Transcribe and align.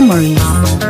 Memories. 0.00 0.89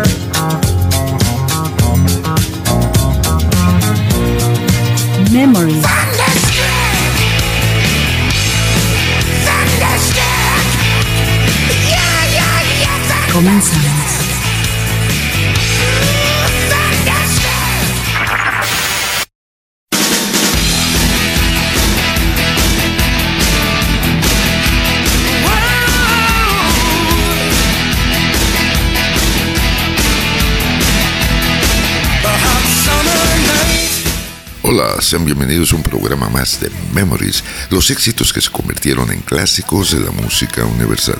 Sean 35.02 35.24
bienvenidos 35.24 35.72
a 35.72 35.76
un 35.76 35.82
programa 35.82 36.28
más 36.28 36.60
de 36.60 36.70
Memories, 36.92 37.42
los 37.70 37.90
éxitos 37.90 38.32
que 38.32 38.40
se 38.40 38.50
convirtieron 38.50 39.10
en 39.10 39.20
clásicos 39.20 39.92
de 39.92 40.00
la 40.00 40.10
música 40.10 40.64
universal. 40.64 41.18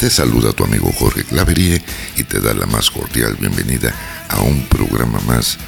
Te 0.00 0.10
saluda 0.10 0.52
tu 0.52 0.64
amigo 0.64 0.90
Jorge 0.92 1.22
Claverie 1.24 1.80
y 2.16 2.24
te 2.24 2.40
da 2.40 2.54
la 2.54 2.66
más 2.66 2.90
cordial 2.90 3.36
bienvenida 3.38 3.94
a 4.28 4.40
un 4.40 4.62
programa 4.66 5.20
más 5.20 5.58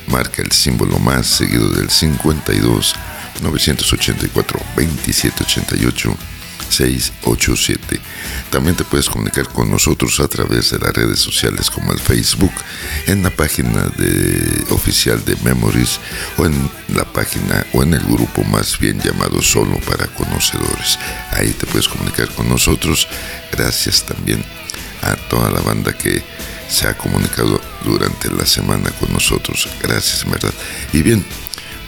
marca 0.06 0.40
el 0.40 0.52
símbolo 0.52 0.98
más 0.98 1.26
seguido 1.26 1.68
del 1.68 1.90
52 1.90 2.94
984 3.42 4.58
2788 4.74 6.16
687. 6.72 8.00
También 8.50 8.76
te 8.76 8.84
puedes 8.84 9.08
comunicar 9.08 9.48
con 9.48 9.70
nosotros 9.70 10.18
a 10.20 10.28
través 10.28 10.70
de 10.70 10.78
las 10.78 10.92
redes 10.92 11.20
sociales 11.20 11.70
como 11.70 11.92
el 11.92 12.00
Facebook, 12.00 12.52
en 13.06 13.22
la 13.22 13.30
página 13.30 13.84
de, 13.96 14.64
oficial 14.70 15.24
de 15.24 15.36
Memories 15.44 16.00
o 16.38 16.46
en 16.46 16.70
la 16.94 17.04
página 17.04 17.66
o 17.72 17.82
en 17.82 17.94
el 17.94 18.04
grupo 18.04 18.42
más 18.44 18.78
bien 18.78 19.00
llamado 19.00 19.42
Solo 19.42 19.78
para 19.80 20.06
Conocedores. 20.06 20.98
Ahí 21.32 21.52
te 21.52 21.66
puedes 21.66 21.88
comunicar 21.88 22.28
con 22.30 22.48
nosotros. 22.48 23.06
Gracias 23.50 24.04
también 24.04 24.44
a 25.02 25.16
toda 25.28 25.50
la 25.50 25.60
banda 25.60 25.92
que 25.92 26.22
se 26.68 26.88
ha 26.88 26.96
comunicado 26.96 27.60
durante 27.84 28.30
la 28.30 28.46
semana 28.46 28.90
con 28.92 29.12
nosotros. 29.12 29.68
Gracias, 29.82 30.24
verdad. 30.28 30.54
Y 30.92 31.02
bien, 31.02 31.24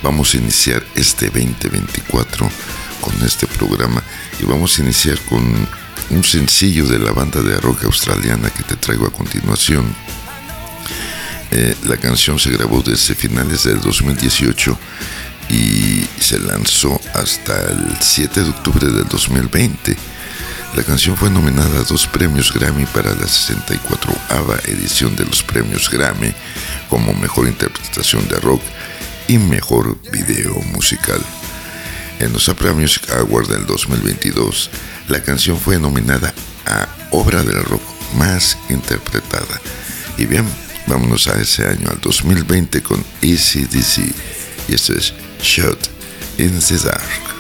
vamos 0.03 0.34
a 0.34 0.37
iniciar 0.37 0.84
este 0.94 1.27
2024 1.27 2.50
con 3.00 3.23
este 3.23 3.47
programa 3.47 4.03
y 4.41 4.45
vamos 4.45 4.78
a 4.78 4.83
iniciar 4.83 5.19
con 5.28 5.43
un 6.11 6.25
sencillo 6.25 6.87
de 6.87 6.99
la 6.99 7.12
banda 7.12 7.43
de 7.43 7.56
rock 7.59 7.84
australiana 7.84 8.50
que 8.50 8.62
te 8.62 8.77
traigo 8.77 9.06
a 9.06 9.11
continuación. 9.11 9.95
Eh, 11.50 11.77
la 11.84 11.97
canción 11.97 12.39
se 12.39 12.50
grabó 12.50 12.83
desde 12.83 13.15
finales 13.15 13.65
del 13.65 13.81
2018 13.81 14.78
y 15.50 16.05
se 16.21 16.39
lanzó 16.39 17.00
hasta 17.15 17.55
el 17.71 17.97
7 18.00 18.43
de 18.43 18.50
octubre 18.50 18.87
del 18.87 19.06
2020. 19.06 19.97
La 20.77 20.83
canción 20.83 21.17
fue 21.17 21.31
nominada 21.31 21.81
a 21.81 21.84
dos 21.84 22.06
premios 22.06 22.53
Grammy 22.53 22.87
para 22.87 23.11
la 23.11 23.27
64ava 23.27 24.59
edición 24.69 25.15
de 25.15 25.25
los 25.25 25.43
premios 25.43 25.89
Grammy 25.89 26.34
como 26.91 27.12
mejor 27.15 27.47
interpretación 27.47 28.27
de 28.27 28.37
rock 28.41 28.62
y 29.28 29.39
mejor 29.39 29.97
video 30.11 30.55
musical. 30.73 31.21
En 32.20 32.32
los 32.32 32.48
Opera 32.48 32.72
Music 32.72 33.10
Awards 33.10 33.48
del 33.48 33.66
2022, 33.66 34.70
la 35.08 35.22
canción 35.22 35.58
fue 35.58 35.78
nominada 35.78 36.32
a 36.66 36.88
Obra 37.10 37.42
del 37.42 37.62
Rock 37.64 37.82
más 38.16 38.56
interpretada. 38.69 39.60
Y 40.16 40.26
bien, 40.26 40.47
vámonos 40.86 41.26
a 41.28 41.41
ese 41.41 41.66
año, 41.66 41.88
al 41.91 42.00
2020, 42.00 42.82
con 42.82 43.00
ACDC. 43.00 44.14
Y 44.69 44.75
esto 44.75 44.94
es 44.94 45.12
Shot 45.42 45.91
in 46.38 46.58
the 46.60 46.78
Dark. 46.78 47.34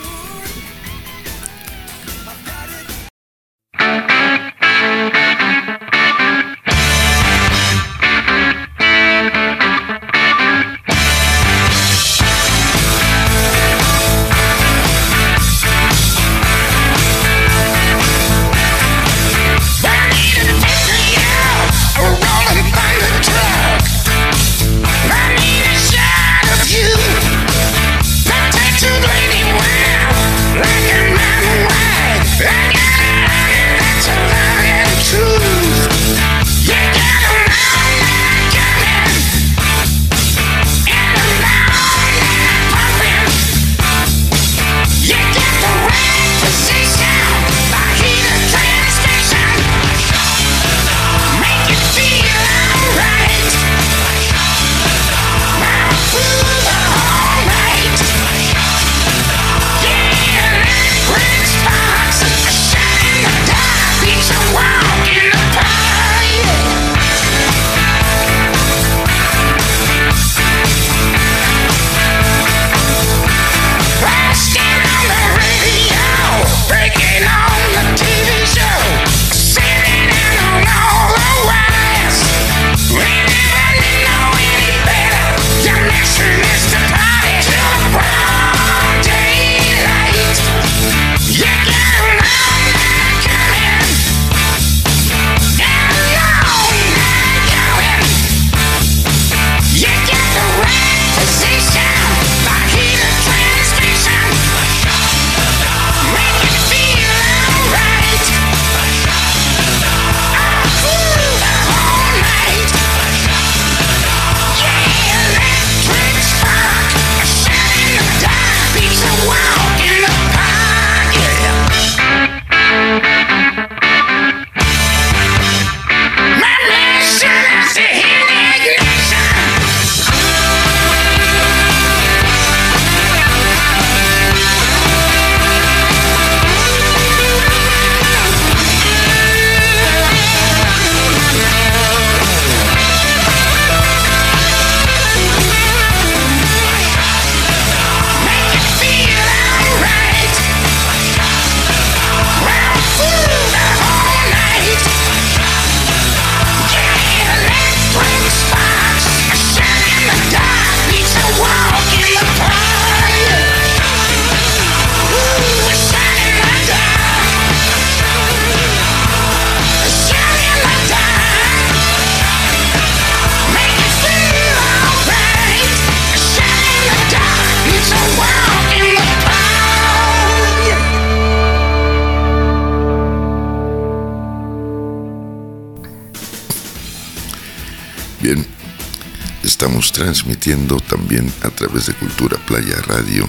Estamos 189.64 189.92
transmitiendo 189.92 190.76
también 190.76 191.32
a 191.40 191.48
través 191.48 191.86
de 191.86 191.94
Cultura 191.94 192.36
Playa 192.46 192.76
Radio, 192.86 193.26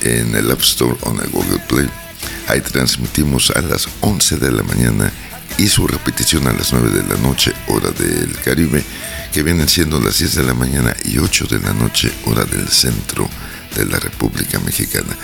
en 0.00 0.34
el 0.34 0.50
App 0.50 0.62
Store 0.62 0.96
o 1.02 1.10
en 1.10 1.20
el 1.20 1.28
Google 1.28 1.58
Play. 1.68 1.90
Ahí 2.48 2.62
transmitimos 2.62 3.50
a 3.50 3.60
las 3.60 3.86
11 4.00 4.38
de 4.38 4.50
la 4.50 4.62
mañana 4.62 5.12
y 5.58 5.68
su 5.68 5.86
repetición 5.86 6.48
a 6.48 6.54
las 6.54 6.72
9 6.72 6.88
de 6.88 7.14
la 7.14 7.20
noche, 7.20 7.52
hora 7.66 7.90
del 7.90 8.32
Caribe, 8.42 8.82
que 9.30 9.42
vienen 9.42 9.68
siendo 9.68 10.00
las 10.00 10.20
10 10.20 10.36
de 10.36 10.44
la 10.44 10.54
mañana 10.54 10.96
y 11.04 11.18
8 11.18 11.48
de 11.50 11.60
la 11.60 11.74
noche, 11.74 12.10
hora 12.24 12.46
del 12.46 12.66
centro 12.66 13.28
de 13.76 13.84
la 13.84 13.98
República 13.98 14.58
Mexicana. 14.60 15.14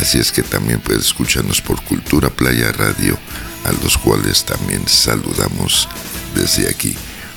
Así 0.00 0.18
es 0.18 0.30
que 0.30 0.42
también 0.42 0.80
puedes 0.80 1.06
escucharnos 1.06 1.60
por 1.60 1.82
Cultura 1.82 2.30
Playa 2.30 2.70
Radio, 2.70 3.18
a 3.64 3.72
los 3.82 3.98
cuales 3.98 4.44
también 4.44 4.86
saludamos 4.86 5.88
desde 6.36 6.70
aquí. 6.70 6.94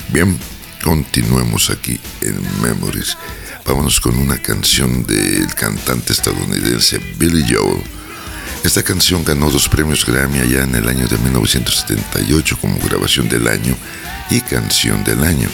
Bien, 0.10 0.38
continuemos 0.84 1.72
aquí 1.72 2.00
en 2.22 2.40
Memories. 2.62 3.18
Vámonos 3.66 4.00
con 4.00 4.16
una 4.18 4.38
canción 4.38 5.06
del 5.08 5.54
cantante 5.56 6.14
estadounidense 6.14 7.00
Billy 7.18 7.44
Joel. 7.52 7.82
Esta 8.64 8.84
canción 8.84 9.24
ganó 9.24 9.50
dos 9.50 9.68
premios 9.68 10.06
Grammy 10.06 10.40
allá 10.40 10.64
en 10.64 10.76
el 10.76 10.88
año 10.88 11.08
de 11.08 11.18
1978 11.18 12.58
como 12.62 12.78
grabación 12.78 13.28
del 13.28 13.48
año 13.48 13.76
y 14.30 14.40
canción 14.42 15.04
del 15.04 15.24
año. 15.24 15.50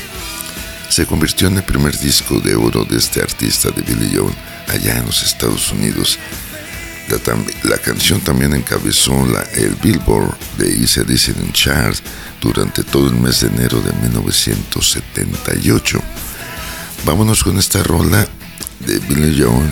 Se 0.90 1.06
convirtió 1.06 1.48
en 1.48 1.56
el 1.56 1.64
primer 1.64 1.98
disco 1.98 2.42
de 2.42 2.56
oro 2.56 2.84
de 2.84 2.98
este 2.98 3.22
artista 3.22 3.70
de 3.72 3.82
Billy 3.82 4.14
Joel 4.14 4.36
allá 4.68 4.98
en 4.98 5.06
los 5.06 5.24
Estados 5.24 5.72
Unidos. 5.72 6.20
La, 7.64 7.78
canción 7.78 8.20
también 8.20 8.54
encabezó 8.54 9.26
la, 9.26 9.42
el 9.54 9.76
Billboard 9.76 10.38
de 10.58 10.82
Easy 10.82 11.06
Listening 11.06 11.54
Chart 11.54 11.98
durante 12.42 12.84
todo 12.84 13.08
el 13.08 13.16
mes 13.16 13.40
de 13.40 13.48
enero 13.48 13.82
de 13.82 13.94
1978. 13.94 16.02
Vámonos 17.06 17.44
con 17.44 17.58
esta 17.58 17.82
rola 17.84 18.28
de 18.82 19.00
Billy 19.00 19.42
Joel, 19.42 19.72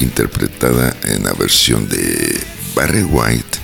interpretada 0.00 0.96
en 1.04 1.24
la 1.24 1.34
versión 1.34 1.86
de 1.90 2.40
Barry 2.74 3.02
White 3.02 3.58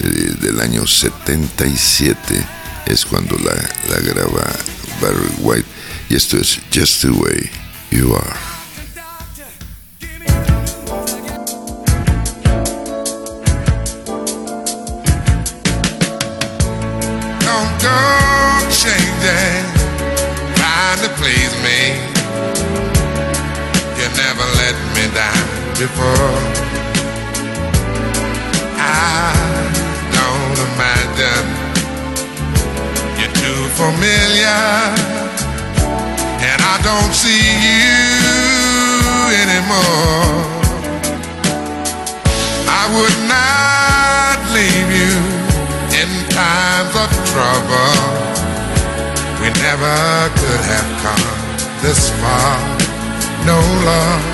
eh, 0.00 0.36
del 0.40 0.60
año 0.60 0.86
77. 0.86 2.20
Es 2.86 3.04
cuando 3.04 3.36
la, 3.38 3.54
la 3.90 3.98
graba 4.00 4.48
Barry 5.00 5.28
White. 5.40 5.66
Y 6.08 6.14
esto 6.14 6.36
es 6.36 6.60
Just 6.72 7.02
the 7.02 7.10
Way 7.10 7.50
You 7.90 8.14
Are. 8.14 8.53
Before. 25.78 26.38
I 28.78 29.34
don't 30.14 30.58
imagine 30.70 31.46
you're 33.18 33.34
too 33.42 33.62
familiar, 33.74 34.62
and 36.46 36.58
I 36.62 36.76
don't 36.88 37.12
see 37.12 37.42
you 37.66 37.98
anymore. 39.42 40.46
I 42.70 42.84
would 42.94 43.18
not 43.26 44.38
leave 44.54 44.90
you 45.00 45.14
in 45.98 46.08
times 46.30 46.94
of 47.02 47.10
trouble. 47.34 47.98
We 49.42 49.50
never 49.58 49.98
could 50.38 50.62
have 50.70 50.90
come 51.02 51.26
this 51.82 52.10
far. 52.20 52.58
No 53.44 53.58
love 53.84 54.33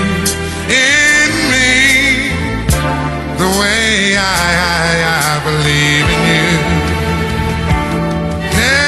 In 0.71 1.31
me 1.51 2.31
the 3.37 3.49
way 3.59 4.15
I, 4.15 4.23
I, 4.23 5.03
I 5.27 5.33
believe 5.43 6.07
in 6.15 6.21
you. 6.31 6.47
Yeah, 8.55 8.79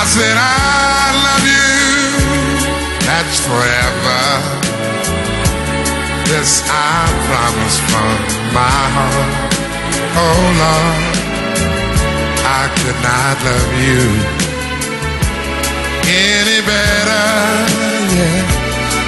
I, 0.00 0.02
said 0.14 0.36
I 0.40 1.12
love 1.26 1.44
you. 1.56 1.70
That's 3.06 3.38
forever. 3.44 4.22
This 6.30 6.52
I 6.64 7.04
promise 7.28 7.76
from 7.90 8.16
my 8.56 8.80
heart. 8.96 9.52
Oh 10.24 10.42
Lord, 10.62 11.16
I 12.44 12.62
could 12.78 12.98
not 13.04 13.36
love 13.44 13.72
you 13.86 14.41
any 16.06 16.60
better. 16.66 17.26
Yeah, 18.16 18.42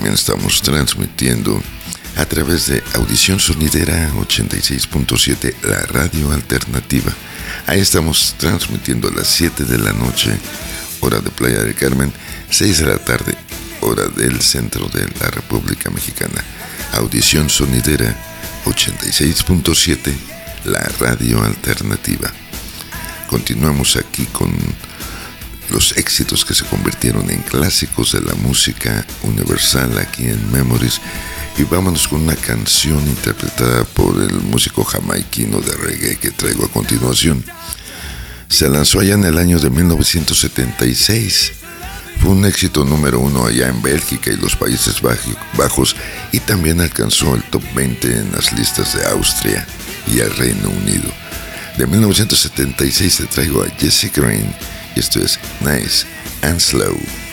También 0.00 0.14
estamos 0.14 0.62
transmitiendo 0.62 1.62
a 2.16 2.24
través 2.24 2.68
de 2.68 2.82
Audición 2.94 3.38
Sonidera 3.38 4.10
86.7, 4.14 5.54
la 5.60 5.80
radio 5.80 6.32
alternativa. 6.32 7.12
Ahí 7.66 7.80
estamos 7.80 8.34
transmitiendo 8.38 9.08
a 9.08 9.12
las 9.12 9.26
7 9.26 9.66
de 9.66 9.76
la 9.76 9.92
noche, 9.92 10.30
hora 11.00 11.20
de 11.20 11.28
Playa 11.28 11.62
del 11.62 11.74
Carmen, 11.74 12.10
6 12.48 12.78
de 12.78 12.86
la 12.86 12.96
tarde, 12.96 13.34
hora 13.82 14.04
del 14.08 14.40
centro 14.40 14.88
de 14.88 15.06
la 15.20 15.28
República 15.28 15.90
Mexicana. 15.90 16.42
Audición 16.94 17.50
Sonidera 17.50 18.16
86.7, 18.64 20.14
la 20.64 20.80
radio 20.98 21.44
alternativa. 21.44 22.32
Continuamos 23.28 23.96
aquí 23.96 24.24
con 24.32 24.50
los 25.70 25.96
éxitos 25.96 26.44
que 26.44 26.54
se 26.54 26.64
convirtieron 26.64 27.30
en 27.30 27.42
clásicos 27.42 28.12
de 28.12 28.20
la 28.20 28.34
música 28.34 29.06
universal 29.22 29.98
aquí 29.98 30.24
en 30.24 30.52
Memories. 30.52 31.00
Y 31.58 31.64
vámonos 31.64 32.08
con 32.08 32.22
una 32.22 32.36
canción 32.36 33.00
interpretada 33.06 33.84
por 33.84 34.20
el 34.20 34.40
músico 34.40 34.84
jamaiquino 34.84 35.60
de 35.60 35.72
reggae 35.76 36.16
que 36.16 36.30
traigo 36.30 36.64
a 36.64 36.70
continuación. 36.70 37.44
Se 38.48 38.68
lanzó 38.68 39.00
allá 39.00 39.14
en 39.14 39.24
el 39.24 39.38
año 39.38 39.58
de 39.58 39.70
1976. 39.70 41.52
Fue 42.20 42.30
un 42.30 42.44
éxito 42.44 42.84
número 42.84 43.20
uno 43.20 43.46
allá 43.46 43.68
en 43.68 43.80
Bélgica 43.80 44.30
y 44.30 44.36
los 44.36 44.56
Países 44.56 45.00
Bajos 45.56 45.96
y 46.32 46.40
también 46.40 46.80
alcanzó 46.80 47.34
el 47.34 47.42
top 47.44 47.62
20 47.74 48.18
en 48.18 48.32
las 48.32 48.52
listas 48.52 48.94
de 48.94 49.06
Austria 49.06 49.66
y 50.06 50.18
el 50.20 50.34
Reino 50.36 50.68
Unido. 50.68 51.10
De 51.78 51.86
1976 51.86 53.16
te 53.16 53.26
traigo 53.26 53.62
a 53.62 53.70
Jesse 53.70 54.12
Green 54.14 54.54
y 55.00 55.02
esto 55.02 55.20
es 55.20 55.38
Nice 55.60 56.06
and 56.42 56.60
Slow. 56.60 57.29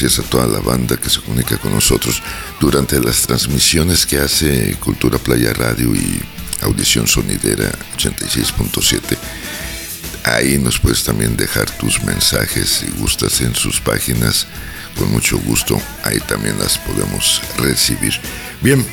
Gracias 0.00 0.24
a 0.24 0.30
toda 0.30 0.46
la 0.46 0.60
banda 0.60 0.96
que 0.96 1.10
se 1.10 1.20
comunica 1.20 1.58
con 1.58 1.74
nosotros 1.74 2.22
durante 2.60 3.00
las 3.00 3.22
transmisiones 3.22 4.06
que 4.06 4.18
hace 4.18 4.76
Cultura 4.76 5.18
Playa 5.18 5.52
Radio 5.52 5.92
y 5.92 6.22
Audición 6.60 7.08
Sonidera 7.08 7.72
86.7. 7.96 9.18
Ahí 10.22 10.56
nos 10.58 10.78
puedes 10.78 11.02
también 11.02 11.36
dejar 11.36 11.68
tus 11.78 12.00
mensajes 12.04 12.68
si 12.68 12.86
gustas 12.92 13.40
en 13.40 13.56
sus 13.56 13.80
páginas. 13.80 14.46
Con 14.96 15.10
mucho 15.10 15.36
gusto, 15.38 15.82
ahí 16.04 16.20
también 16.20 16.56
las 16.60 16.78
podemos 16.78 17.42
recibir. 17.56 18.12
Bien, 18.62 18.86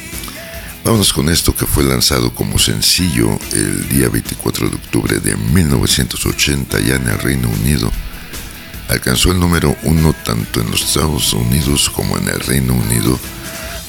Vámonos 0.83 1.13
con 1.13 1.29
esto 1.29 1.55
que 1.55 1.67
fue 1.67 1.83
lanzado 1.83 2.33
como 2.33 2.57
sencillo 2.57 3.39
el 3.53 3.89
día 3.89 4.09
24 4.09 4.69
de 4.69 4.75
octubre 4.75 5.19
de 5.19 5.35
1980 5.35 6.79
ya 6.79 6.95
en 6.95 7.07
el 7.07 7.19
Reino 7.19 7.49
Unido. 7.49 7.91
Alcanzó 8.95 9.33
el 9.33 9.41
número 9.41 9.75
uno 9.83 10.15
tanto 10.23 10.61
en 10.61 10.71
los 10.71 10.81
Estados 10.81 11.33
Unidos 11.33 11.89
como 11.89 12.17
en 12.17 12.29
el 12.29 12.39
Reino 12.39 12.73
Unido 12.73 13.19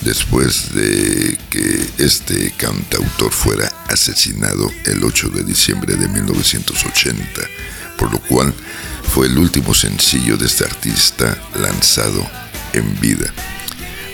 después 0.01 0.75
de 0.75 1.39
que 1.49 1.87
este 1.99 2.51
cantautor 2.57 3.31
fuera 3.31 3.73
asesinado 3.89 4.69
el 4.85 5.05
8 5.05 5.29
de 5.29 5.45
diciembre 5.45 5.95
de 5.95 6.09
1980, 6.09 7.41
por 7.97 8.11
lo 8.11 8.19
cual 8.19 8.53
fue 9.15 9.29
el 9.29 9.39
último 9.39 9.75
sencillo 9.75 10.37
de 10.37 10.47
este 10.47 10.65
artista 10.65 11.39
lanzado 11.55 12.29
en 12.73 13.01
vida. 13.01 13.33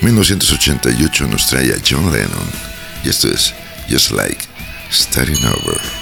1988 0.02 1.26
nos 1.26 1.46
trae 1.46 1.72
a 1.72 1.78
John 1.88 2.12
Lennon 2.12 2.50
y 3.02 3.08
esto 3.08 3.28
es 3.28 3.54
Just 3.88 4.10
Like 4.10 4.44
Starting 4.90 5.42
Over. 5.46 6.01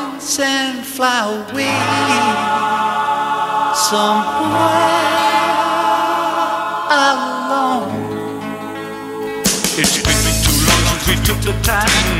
and 0.39 0.85
fly 0.85 1.25
away 1.49 1.73
somewhere 3.73 4.51
alone. 7.09 7.89
It's 9.79 9.97
been 10.05 10.25
too 10.45 10.57
long 10.67 10.99
since 10.99 11.07
we 11.07 11.15
took 11.25 11.41
the 11.41 11.53
time. 11.63 12.10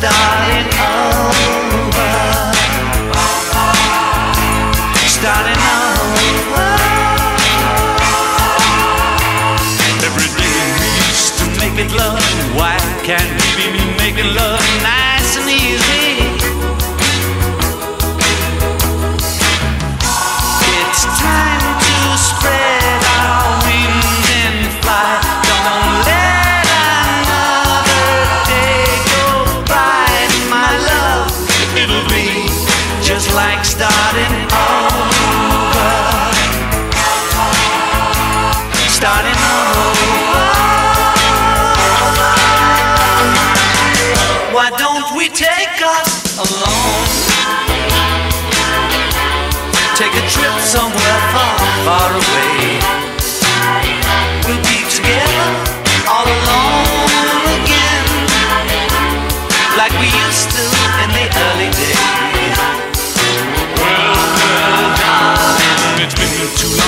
Just 0.00 0.79
too 66.56 66.79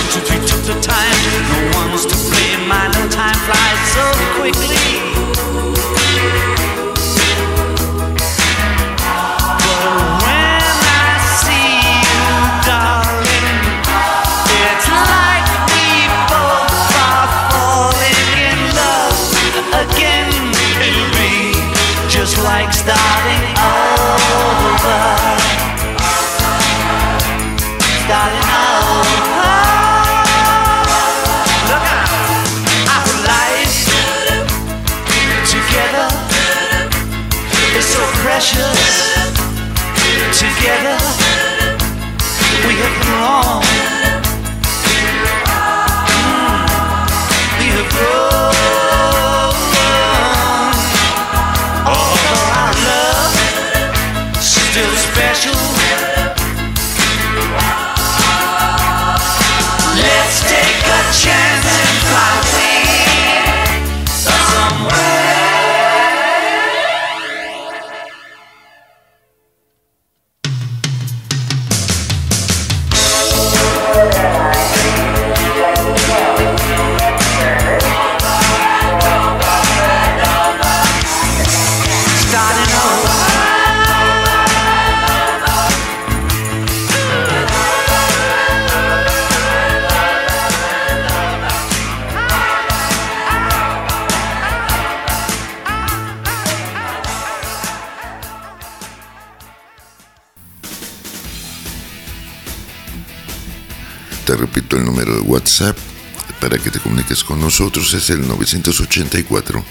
para 106.52 106.62
que 106.62 106.70
te 106.70 106.80
comuniques 106.80 107.24
con 107.24 107.40
nosotros 107.40 107.94
es 107.94 108.10
el 108.10 108.28
984 108.28 109.64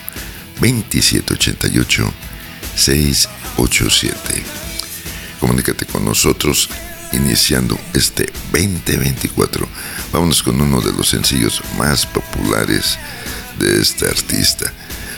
2788 0.60 2.14
687. 2.76 4.44
Comunícate 5.40 5.86
con 5.86 6.04
nosotros 6.04 6.72
iniciando 7.12 7.80
este 7.94 8.34
2024. 8.52 9.68
Vámonos 10.12 10.42
con 10.42 10.60
uno 10.60 10.82
de 10.82 10.92
los 10.94 11.10
sencillos 11.10 11.62
más 11.78 12.08
populares 12.08 12.98
de 13.60 13.80
este 13.80 14.08
artista. 14.08 14.74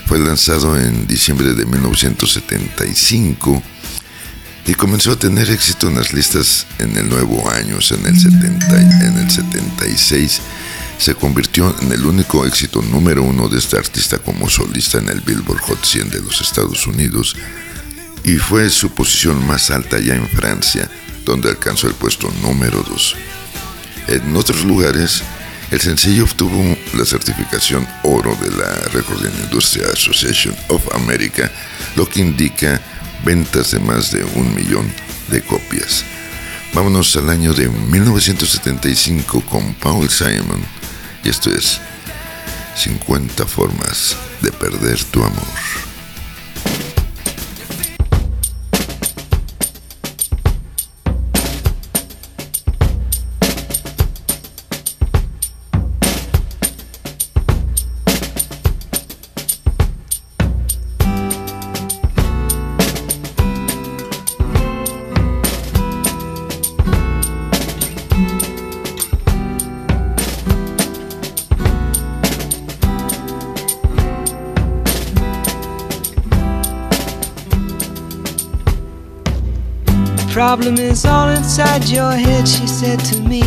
Fue 0.05 0.19
lanzado 0.19 0.77
en 0.77 1.07
diciembre 1.07 1.53
de 1.53 1.65
1975 1.65 3.63
y 4.67 4.73
comenzó 4.73 5.13
a 5.13 5.15
tener 5.17 5.49
éxito 5.49 5.87
en 5.87 5.95
las 5.95 6.11
listas 6.11 6.67
en 6.79 6.97
el 6.97 7.07
nuevo 7.07 7.49
año, 7.49 7.77
en 7.89 8.05
el, 8.05 8.19
70, 8.19 8.81
en 8.81 9.17
el 9.17 9.31
76. 9.31 10.41
Se 10.97 11.15
convirtió 11.15 11.75
en 11.81 11.91
el 11.91 12.05
único 12.05 12.45
éxito 12.45 12.81
número 12.81 13.23
uno 13.23 13.49
de 13.49 13.59
este 13.59 13.77
artista 13.77 14.19
como 14.19 14.49
solista 14.49 14.99
en 14.99 15.09
el 15.09 15.21
Billboard 15.21 15.61
Hot 15.61 15.83
100 15.83 16.09
de 16.09 16.21
los 16.21 16.41
Estados 16.41 16.87
Unidos 16.87 17.35
y 18.23 18.37
fue 18.37 18.69
su 18.69 18.89
posición 18.91 19.45
más 19.45 19.69
alta 19.69 19.99
ya 19.99 20.15
en 20.15 20.27
Francia, 20.29 20.89
donde 21.25 21.49
alcanzó 21.49 21.87
el 21.87 21.93
puesto 21.93 22.31
número 22.41 22.83
2. 22.83 23.15
En 24.07 24.35
otros 24.35 24.63
lugares, 24.63 25.23
el 25.71 25.81
sencillo 25.81 26.23
obtuvo 26.23 26.77
la 26.93 27.05
certificación 27.05 27.87
oro 28.03 28.37
de 28.41 28.51
la 28.51 28.73
Recording 28.93 29.33
Industry 29.43 29.83
Association 29.83 30.55
of 30.69 30.83
America, 30.93 31.51
lo 31.95 32.07
que 32.07 32.21
indica 32.21 32.79
ventas 33.25 33.71
de 33.71 33.79
más 33.79 34.11
de 34.11 34.23
un 34.23 34.53
millón 34.55 34.91
de 35.29 35.41
copias. 35.41 36.03
Vámonos 36.73 37.15
al 37.15 37.29
año 37.29 37.53
de 37.53 37.69
1975 37.69 39.41
con 39.41 39.73
Paul 39.75 40.09
Simon, 40.09 40.63
y 41.23 41.29
esto 41.29 41.49
es 41.49 41.79
50 42.75 43.45
formas 43.45 44.15
de 44.41 44.51
perder 44.51 45.03
tu 45.05 45.23
amor. 45.23 45.92
Problem 80.45 80.77
is 80.77 81.05
all 81.05 81.29
inside 81.29 81.85
your 81.85 82.11
head, 82.11 82.45
she 82.45 82.67
said 82.67 82.99
to 82.99 83.17
me. 83.21 83.43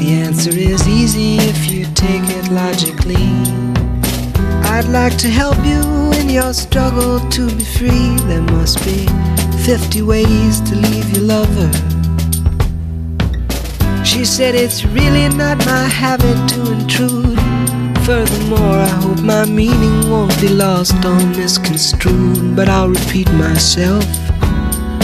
The 0.00 0.08
answer 0.26 0.48
is 0.48 0.88
easy 0.88 1.36
if 1.36 1.70
you 1.70 1.84
take 1.94 2.26
it 2.38 2.50
logically. 2.50 3.28
I'd 4.74 4.88
like 4.88 5.18
to 5.18 5.28
help 5.28 5.58
you 5.62 5.82
in 6.18 6.30
your 6.30 6.54
struggle 6.54 7.20
to 7.28 7.46
be 7.58 7.64
free. 7.76 8.16
There 8.28 8.46
must 8.56 8.82
be 8.86 9.06
50 9.66 10.00
ways 10.00 10.62
to 10.62 10.76
leave 10.76 11.10
your 11.14 11.24
lover. 11.34 11.70
She 14.02 14.24
said 14.24 14.54
it's 14.54 14.86
really 14.86 15.28
not 15.28 15.58
my 15.66 15.84
habit 16.02 16.38
to 16.52 16.72
intrude. 16.72 17.38
Furthermore, 18.06 18.78
I 18.88 18.92
hope 19.02 19.20
my 19.20 19.44
meaning 19.44 20.08
won't 20.08 20.40
be 20.40 20.48
lost 20.48 21.04
or 21.04 21.20
misconstrued, 21.36 22.56
but 22.56 22.70
I'll 22.70 22.88
repeat 22.88 23.30
myself. 23.32 24.23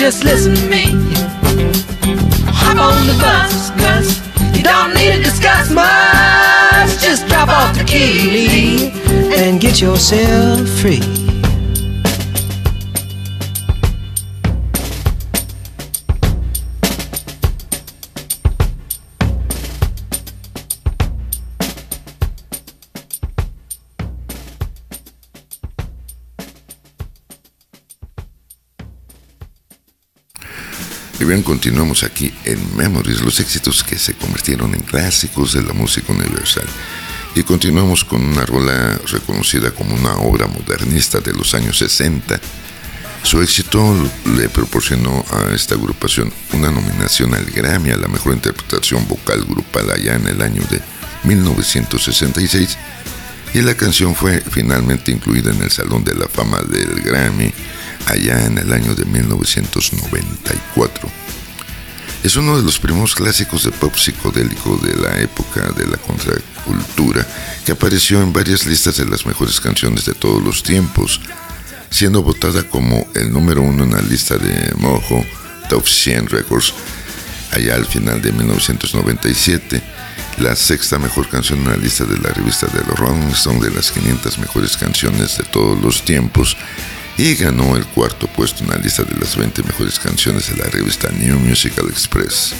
just 0.00 0.24
listen 0.24 0.54
to 0.54 0.66
me. 0.66 0.84
Hop 2.46 2.78
on 2.78 3.06
the 3.06 3.12
bus, 3.20 3.68
Gus. 3.72 4.56
You 4.56 4.62
don't 4.62 4.94
need 4.94 5.16
to 5.16 5.22
discuss 5.22 5.70
much. 5.70 6.98
Just 7.02 7.28
drop 7.28 7.50
off 7.50 7.76
the 7.76 7.84
key 7.84 8.92
and 9.36 9.60
get 9.60 9.78
yourself 9.82 10.66
free. 10.80 11.39
Bien, 31.40 31.42
continuamos 31.42 32.02
aquí 32.02 32.32
en 32.44 32.76
Memories, 32.76 33.20
los 33.20 33.40
éxitos 33.40 33.82
que 33.82 33.98
se 33.98 34.14
convirtieron 34.14 34.74
en 34.74 34.80
clásicos 34.80 35.52
de 35.52 35.62
la 35.62 35.72
música 35.72 36.12
universal. 36.12 36.66
Y 37.34 37.42
continuamos 37.42 38.04
con 38.04 38.22
una 38.22 38.44
rola 38.44 38.98
reconocida 39.06 39.70
como 39.70 39.94
una 39.94 40.16
obra 40.16 40.46
modernista 40.46 41.20
de 41.20 41.32
los 41.32 41.54
años 41.54 41.78
60. 41.78 42.40
Su 43.22 43.40
éxito 43.42 43.80
le 44.36 44.48
proporcionó 44.48 45.24
a 45.30 45.54
esta 45.54 45.74
agrupación 45.74 46.32
una 46.52 46.70
nominación 46.70 47.34
al 47.34 47.44
Grammy 47.44 47.90
a 47.90 47.96
la 47.96 48.08
mejor 48.08 48.34
interpretación 48.34 49.06
vocal 49.06 49.44
grupal 49.44 49.90
allá 49.90 50.16
en 50.16 50.26
el 50.26 50.42
año 50.42 50.62
de 50.70 50.80
1966 51.24 52.76
y 53.54 53.62
la 53.62 53.74
canción 53.74 54.14
fue 54.14 54.40
finalmente 54.40 55.12
incluida 55.12 55.50
en 55.52 55.62
el 55.62 55.70
Salón 55.70 56.04
de 56.04 56.14
la 56.14 56.28
Fama 56.28 56.60
del 56.62 57.00
Grammy 57.02 57.52
allá 58.10 58.46
en 58.46 58.58
el 58.58 58.72
año 58.72 58.94
de 58.94 59.04
1994. 59.04 61.08
Es 62.22 62.36
uno 62.36 62.56
de 62.56 62.62
los 62.62 62.78
primeros 62.78 63.14
clásicos 63.14 63.64
de 63.64 63.70
pop 63.70 63.96
psicodélico 63.96 64.76
de 64.76 64.94
la 64.96 65.18
época 65.20 65.72
de 65.72 65.86
la 65.86 65.96
contracultura 65.96 67.26
que 67.64 67.72
apareció 67.72 68.20
en 68.20 68.32
varias 68.32 68.66
listas 68.66 68.98
de 68.98 69.06
las 69.06 69.24
mejores 69.24 69.58
canciones 69.60 70.04
de 70.04 70.14
todos 70.14 70.42
los 70.42 70.62
tiempos. 70.62 71.20
siendo 71.92 72.22
votada 72.22 72.62
como 72.62 73.04
el 73.16 73.32
número 73.32 73.62
uno 73.62 73.82
en 73.82 73.90
la 73.90 74.00
lista 74.00 74.38
de 74.38 74.72
Mojo 74.76 75.24
Top 75.68 75.88
100 75.88 76.28
Records 76.28 76.72
allá 77.50 77.74
al 77.74 77.84
final 77.84 78.22
de 78.22 78.30
1997, 78.30 79.82
la 80.38 80.54
sexta 80.54 80.98
mejor 80.98 81.28
canción 81.28 81.58
en 81.60 81.70
la 81.70 81.76
lista 81.76 82.04
de 82.04 82.16
la 82.18 82.30
revista 82.30 82.68
de 82.68 82.84
los 82.84 82.96
Rolling 82.96 83.32
Stones 83.32 83.62
de 83.62 83.72
las 83.72 83.90
500 83.90 84.38
mejores 84.38 84.76
canciones 84.76 85.38
de 85.38 85.44
todos 85.44 85.80
los 85.80 86.04
tiempos 86.04 86.56
y 87.20 87.34
ganó 87.34 87.76
el 87.76 87.84
cuarto 87.84 88.26
puesto 88.28 88.64
en 88.64 88.70
la 88.70 88.78
lista 88.78 89.02
de 89.02 89.14
las 89.14 89.36
20 89.36 89.62
mejores 89.64 90.00
canciones 90.00 90.48
de 90.48 90.56
la 90.56 90.64
revista 90.70 91.10
New 91.10 91.38
Musical 91.38 91.86
Express. 91.90 92.54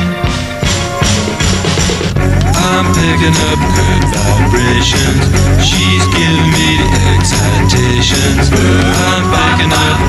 I'm 2.81 2.89
picking 2.97 3.37
up 3.45 3.61
good 3.77 4.03
vibrations. 4.09 5.21
She's 5.61 6.01
giving 6.17 6.49
me 6.49 6.81
the 6.81 6.89
excitations. 7.13 8.49
I'm 8.49 9.21
picking 9.29 9.69
up 9.69 10.01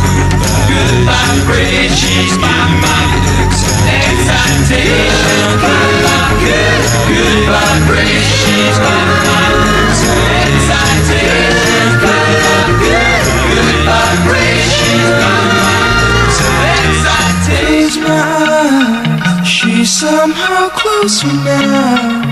good 0.72 1.04
vibrations. 1.04 2.00
She's 2.00 2.32
giving 2.32 2.80
me 2.80 2.96
the 3.12 3.44
excitations. 4.08 5.60
Good, 6.40 6.80
good 7.12 7.44
vibrations. 7.44 8.40
She's 8.40 8.80
giving 8.80 9.20
me 9.20 9.52
the 9.92 10.32
excitations. 10.48 11.12
Good, 12.00 13.20
good 13.52 13.84
vibrations. 13.84 15.12
My 18.00 18.16
eyes, 18.64 19.46
she's 19.46 19.90
somehow 19.92 20.70
closer 20.70 21.26
now. 21.26 22.31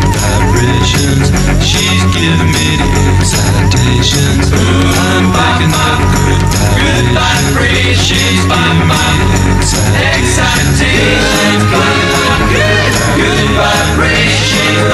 vibrations. 0.61 1.33
She's 1.65 2.05
giving 2.13 2.53
me 2.53 2.77
the 2.77 2.85
excitations. 3.17 4.53
I'm 4.53 5.33
picking 5.33 5.73
up 5.73 5.99
good 6.77 7.05
vibrations. 7.17 8.05
She's 8.05 8.45
giving 8.45 8.85
me 8.85 8.93
the 8.93 9.81
excitations. 10.05 11.65
Good, 11.65 12.45
good 12.53 12.93
good 13.17 13.49
vibrations. 13.57 14.85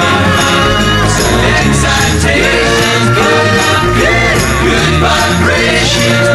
Excitations. 1.68 3.08
Good, 3.12 3.52
good, 4.00 4.40
good 4.64 4.94
vibrations. 5.04 6.32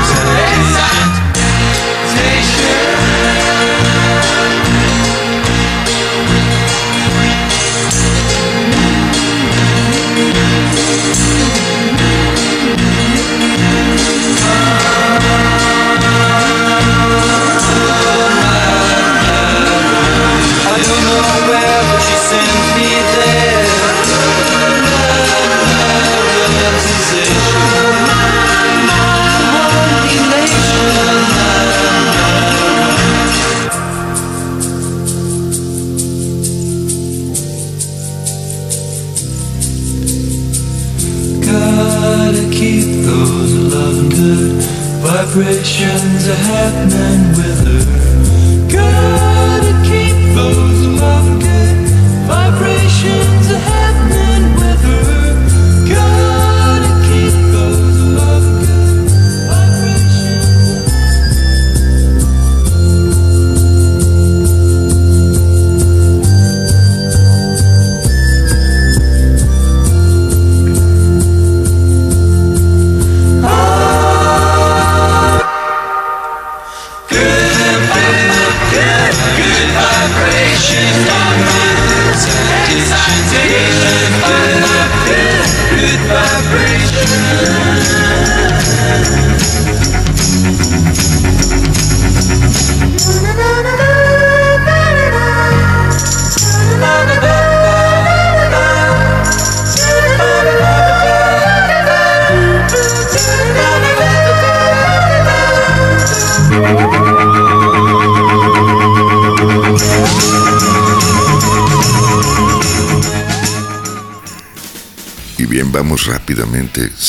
Excitation. 0.00 1.23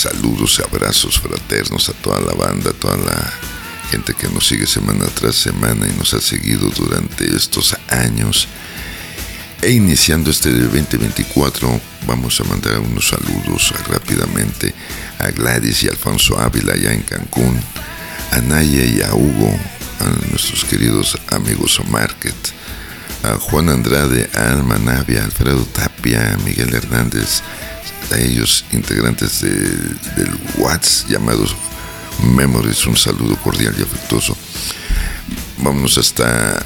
Saludos, 0.06 0.62
abrazos 0.64 1.20
fraternos 1.20 1.90
a 1.90 1.94
toda 1.94 2.22
la 2.22 2.34
banda, 2.34 2.70
a 2.70 2.74
toda 2.74 2.96
la 2.96 3.34
gente 3.90 4.14
que 4.14 4.28
nos 4.28 4.46
sigue 4.48 4.68
semana 4.68 5.06
tras 5.08 5.34
semana 5.34 5.88
y 5.88 5.98
nos 5.98 6.14
ha 6.14 6.22
seguido 6.22 6.70
durante 6.70 7.36
estos 7.36 7.76
años. 7.90 8.48
E 9.64 9.72
iniciando 9.72 10.30
este 10.30 10.52
2024, 10.52 11.82
vamos 12.06 12.40
a 12.40 12.44
mandar 12.44 12.78
unos 12.82 13.08
saludos 13.08 13.74
rápidamente 13.88 14.76
a 15.18 15.32
Gladys 15.32 15.82
y 15.82 15.88
Alfonso 15.88 16.40
Ávila 16.40 16.74
allá 16.74 16.94
en 16.94 17.02
Cancún, 17.02 17.60
a 18.32 18.42
Naye 18.42 18.86
y 18.86 19.02
a 19.02 19.12
Hugo, 19.16 19.60
a 20.02 20.30
nuestros 20.30 20.66
queridos 20.66 21.18
amigos 21.32 21.82
Market, 21.90 22.36
a 23.24 23.40
Juan 23.40 23.70
Andrade, 23.70 24.30
a 24.36 24.52
Alma 24.52 24.78
Navia, 24.78 25.24
Alfredo 25.24 25.66
Tapia, 25.66 26.38
Miguel 26.46 26.76
Hernández, 26.76 27.42
a 28.12 28.18
ellos 28.20 28.66
integrantes 28.72 29.42
de- 29.42 29.50
del 30.16 30.32
WhatsApp 30.58 31.10
llamados 31.10 31.56
Memories, 32.24 32.86
un 32.88 32.96
saludo 32.98 33.36
cordial 33.38 33.76
y 33.78 33.84
afectuoso. 33.84 34.38
Vámonos 35.58 35.98
hasta 35.98 36.64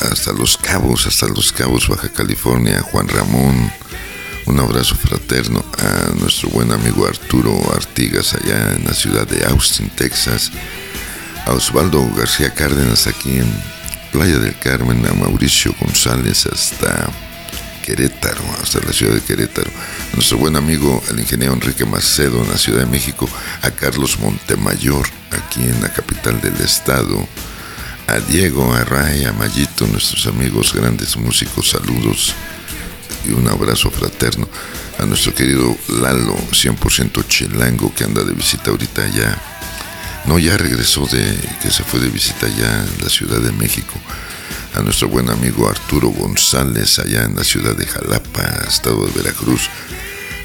hasta 0.00 0.32
Los 0.32 0.56
Cabos, 0.56 1.06
hasta 1.06 1.26
Los 1.28 1.52
Cabos, 1.52 1.88
Baja 1.88 2.08
California, 2.10 2.80
Juan 2.82 3.08
Ramón. 3.08 3.70
Un 4.46 4.58
abrazo 4.58 4.94
fraterno 4.96 5.64
a 5.78 6.14
nuestro 6.18 6.48
buen 6.50 6.72
amigo 6.72 7.06
Arturo 7.06 7.60
Artigas 7.74 8.34
allá 8.34 8.72
en 8.76 8.84
la 8.84 8.94
ciudad 8.94 9.26
de 9.26 9.44
Austin, 9.46 9.88
Texas. 9.90 10.50
A 11.46 11.52
Osvaldo 11.52 12.06
García 12.16 12.52
Cárdenas 12.52 13.06
aquí 13.06 13.38
en 13.38 13.52
Playa 14.12 14.38
del 14.38 14.58
Carmen, 14.58 15.06
a 15.06 15.12
Mauricio 15.12 15.74
González 15.80 16.46
hasta 16.46 17.08
Querétaro, 17.84 18.42
hasta 18.62 18.80
la 18.80 18.92
ciudad 18.92 19.14
de 19.14 19.20
Querétaro. 19.22 19.70
Nuestro 20.14 20.38
buen 20.38 20.56
amigo 20.56 21.02
el 21.08 21.20
ingeniero 21.20 21.54
Enrique 21.54 21.84
Macedo 21.84 22.42
en 22.42 22.50
la 22.50 22.58
Ciudad 22.58 22.80
de 22.80 22.86
México. 22.86 23.28
A 23.62 23.70
Carlos 23.70 24.18
Montemayor 24.18 25.06
aquí 25.30 25.62
en 25.62 25.80
la 25.80 25.92
capital 25.92 26.40
del 26.40 26.56
estado 26.60 27.26
a 28.06 28.18
Diego, 28.18 28.74
a 28.74 28.82
Ray, 28.82 29.24
a 29.24 29.32
Mayito, 29.32 29.86
nuestros 29.86 30.26
amigos 30.26 30.74
grandes 30.74 31.16
músicos, 31.16 31.70
saludos 31.70 32.34
y 33.24 33.30
un 33.30 33.46
abrazo 33.48 33.88
fraterno. 33.90 34.48
A 34.98 35.06
nuestro 35.06 35.32
querido 35.32 35.76
Lalo, 35.88 36.36
100% 36.50 37.26
chilango, 37.28 37.94
que 37.94 38.04
anda 38.04 38.24
de 38.24 38.32
visita 38.32 38.70
ahorita 38.70 39.04
allá. 39.04 39.38
No, 40.26 40.38
ya 40.38 40.56
regresó 40.56 41.06
de, 41.06 41.38
que 41.62 41.70
se 41.70 41.84
fue 41.84 42.00
de 42.00 42.08
visita 42.08 42.46
allá 42.46 42.84
en 42.84 43.04
la 43.04 43.08
Ciudad 43.08 43.38
de 43.38 43.52
México. 43.52 43.94
A 44.74 44.82
nuestro 44.82 45.08
buen 45.08 45.28
amigo 45.28 45.68
Arturo 45.68 46.08
González, 46.10 46.98
allá 46.98 47.24
en 47.24 47.36
la 47.36 47.44
ciudad 47.44 47.74
de 47.74 47.86
Jalapa, 47.86 48.42
estado 48.68 49.04
de 49.06 49.12
Veracruz. 49.12 49.68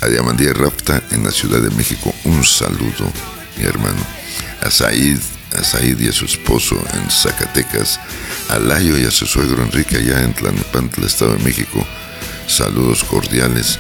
A 0.02 0.08
Diamandía 0.08 0.54
Rapta, 0.54 1.02
en 1.12 1.24
la 1.24 1.32
Ciudad 1.32 1.62
de 1.62 1.70
México, 1.72 2.14
un 2.26 2.44
saludo, 2.44 3.12
mi 3.58 3.66
hermano. 3.66 4.04
A 4.62 4.70
Said 4.70 5.20
a 5.58 5.64
Said 5.64 6.00
y 6.00 6.10
a 6.10 6.12
su 6.12 6.26
esposo 6.26 6.76
en 6.94 7.10
Zacatecas, 7.10 8.00
a 8.50 8.60
Layo 8.60 8.98
y 8.98 9.06
a 9.06 9.12
su 9.12 9.26
suegro 9.26 9.64
Enrique 9.64 9.98
allá 9.98 10.22
en 10.24 10.34
Tlanepantla, 10.34 11.06
Estado 11.06 11.36
de 11.36 11.44
México. 11.44 11.86
Saludos 12.48 13.04
cordiales. 13.04 13.80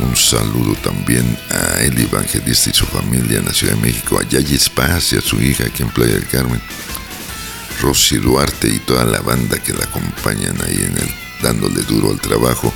Un 0.00 0.16
saludo 0.16 0.74
también 0.82 1.24
a 1.50 1.80
el 1.80 1.96
evangelista 1.98 2.70
y 2.70 2.74
su 2.74 2.84
familia 2.84 3.38
en 3.38 3.44
la 3.44 3.54
Ciudad 3.54 3.74
de 3.74 3.80
México, 3.80 4.18
a 4.18 4.28
Yayis 4.28 4.68
Paz 4.68 5.12
y 5.12 5.18
a 5.18 5.20
su 5.20 5.40
hija 5.40 5.64
aquí 5.66 5.82
en 5.82 5.90
Playa 5.90 6.14
del 6.14 6.26
Carmen. 6.26 6.60
Rosy 7.80 8.18
Duarte 8.18 8.68
y 8.68 8.78
toda 8.80 9.04
la 9.04 9.20
banda 9.20 9.58
que 9.58 9.72
la 9.72 9.84
acompañan 9.84 10.56
ahí 10.66 10.76
en 10.76 10.96
el, 10.98 11.14
dándole 11.42 11.82
duro 11.82 12.10
al 12.10 12.20
trabajo. 12.20 12.72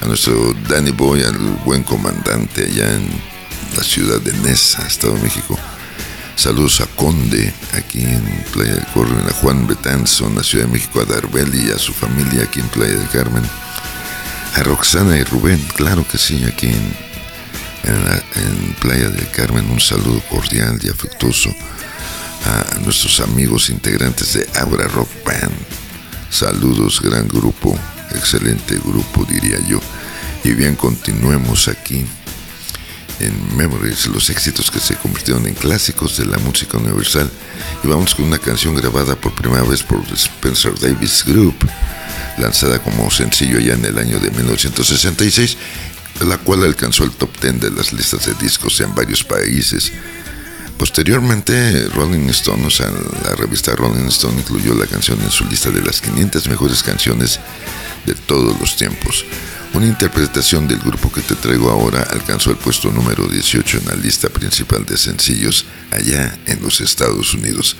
A 0.00 0.06
nuestro 0.06 0.54
Danny 0.68 0.90
Boy, 0.90 1.22
al 1.22 1.38
buen 1.64 1.82
comandante 1.82 2.64
allá 2.64 2.94
en 2.94 3.08
la 3.76 3.82
ciudad 3.82 4.20
de 4.20 4.32
Nesa, 4.34 4.86
Estado 4.86 5.14
de 5.14 5.22
México. 5.22 5.58
Saludos 6.34 6.80
a 6.80 6.86
Conde, 6.86 7.52
aquí 7.74 8.02
en 8.02 8.24
Playa 8.52 8.74
del 8.74 8.86
Carmen, 8.86 9.24
a 9.28 9.32
Juan 9.32 9.66
Betanzo, 9.66 10.26
en 10.26 10.36
la 10.36 10.42
Ciudad 10.42 10.64
de 10.66 10.72
México, 10.72 11.00
a 11.00 11.04
Darbeli 11.04 11.68
y 11.68 11.70
a 11.70 11.78
su 11.78 11.92
familia 11.92 12.44
aquí 12.44 12.60
en 12.60 12.68
Playa 12.68 12.94
del 12.94 13.08
Carmen. 13.08 13.44
A 14.54 14.62
Roxana 14.62 15.16
y 15.16 15.24
Rubén, 15.24 15.62
claro 15.76 16.06
que 16.06 16.18
sí, 16.18 16.42
aquí 16.44 16.66
en, 16.66 16.94
en, 17.84 18.74
Playa 18.80 19.08
del 19.10 19.28
Carmen, 19.30 19.70
un 19.70 19.80
saludo 19.80 20.20
cordial 20.28 20.78
y 20.82 20.88
afectuoso 20.88 21.54
a 22.44 22.78
nuestros 22.80 23.20
amigos 23.20 23.70
integrantes 23.70 24.34
de 24.34 24.48
Abra 24.58 24.88
Rock 24.88 25.08
Band. 25.24 25.52
Saludos, 26.30 27.00
gran 27.00 27.28
grupo, 27.28 27.78
excelente 28.10 28.76
grupo 28.76 29.24
diría 29.24 29.58
yo. 29.68 29.80
Y 30.44 30.52
bien, 30.52 30.74
continuemos 30.74 31.68
aquí 31.68 32.04
en 33.20 33.56
Memories, 33.56 34.06
los 34.06 34.30
éxitos 34.30 34.70
que 34.70 34.80
se 34.80 34.96
convirtieron 34.96 35.46
en 35.46 35.54
clásicos 35.54 36.16
de 36.16 36.26
la 36.26 36.38
música 36.38 36.78
universal. 36.78 37.30
Y 37.84 37.86
vamos 37.86 38.14
con 38.14 38.24
una 38.24 38.38
canción 38.38 38.74
grabada 38.74 39.14
por 39.14 39.34
primera 39.34 39.62
vez 39.62 39.82
por 39.82 40.02
Spencer 40.12 40.78
Davis 40.78 41.24
Group, 41.24 41.54
lanzada 42.38 42.80
como 42.80 43.10
sencillo 43.10 43.58
ya 43.60 43.74
en 43.74 43.84
el 43.84 43.98
año 43.98 44.18
de 44.18 44.30
1966, 44.30 45.56
la 46.26 46.38
cual 46.38 46.64
alcanzó 46.64 47.04
el 47.04 47.12
top 47.12 47.30
10 47.40 47.60
de 47.60 47.70
las 47.70 47.92
listas 47.92 48.26
de 48.26 48.34
discos 48.34 48.80
en 48.80 48.94
varios 48.94 49.22
países. 49.22 49.92
Posteriormente, 50.82 51.86
Rolling 51.90 52.28
Stone, 52.30 52.66
la 53.22 53.36
revista 53.36 53.72
Rolling 53.76 54.08
Stone 54.08 54.40
incluyó 54.40 54.74
la 54.74 54.88
canción 54.88 55.22
en 55.22 55.30
su 55.30 55.44
lista 55.44 55.70
de 55.70 55.80
las 55.80 56.00
500 56.00 56.48
mejores 56.48 56.82
canciones 56.82 57.38
de 58.04 58.16
todos 58.16 58.58
los 58.58 58.74
tiempos. 58.74 59.24
Una 59.74 59.86
interpretación 59.86 60.66
del 60.66 60.80
grupo 60.80 61.12
que 61.12 61.20
te 61.20 61.36
traigo 61.36 61.70
ahora 61.70 62.02
alcanzó 62.10 62.50
el 62.50 62.56
puesto 62.56 62.90
número 62.90 63.28
18 63.28 63.78
en 63.78 63.84
la 63.90 63.94
lista 63.94 64.28
principal 64.28 64.84
de 64.84 64.98
sencillos 64.98 65.66
allá 65.92 66.36
en 66.46 66.60
los 66.60 66.80
Estados 66.80 67.32
Unidos. 67.32 67.76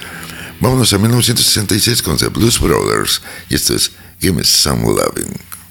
Vámonos 0.60 0.92
a 0.92 0.98
1966 0.98 2.02
con 2.02 2.16
The 2.18 2.28
Blues 2.28 2.60
Brothers 2.60 3.20
y 3.50 3.56
esto 3.56 3.74
es 3.74 3.90
Give 4.20 4.34
Me 4.34 4.44
Some 4.44 4.84
Loving. 4.84 5.61